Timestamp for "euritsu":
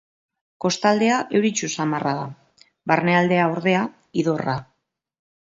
1.39-1.69